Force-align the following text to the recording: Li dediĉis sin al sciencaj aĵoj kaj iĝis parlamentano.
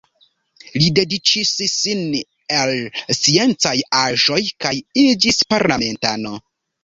Li 0.75 0.85
dediĉis 0.99 1.49
sin 1.73 1.99
al 2.61 2.73
sciencaj 3.17 3.75
aĵoj 3.99 4.41
kaj 4.65 4.75
iĝis 5.05 5.43
parlamentano. 5.55 6.35